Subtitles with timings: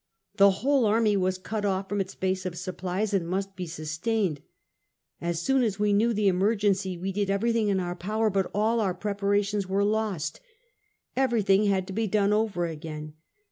[0.37, 4.41] The whole army was cut off from its base of supplies and must be sustained.
[5.21, 8.49] As soon as we knew the emer gency, we did everything in our power; but
[8.51, 10.39] all our preparations were lost.
[11.15, 13.13] Everything had to be done over again.